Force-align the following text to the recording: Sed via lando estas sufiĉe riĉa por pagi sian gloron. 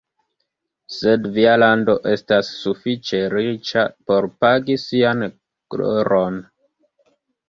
Sed 0.93 1.25
via 1.33 1.49
lando 1.63 1.93
estas 2.11 2.49
sufiĉe 2.61 3.19
riĉa 3.33 3.83
por 4.07 4.27
pagi 4.45 4.79
sian 4.85 5.21
gloron. 5.75 6.41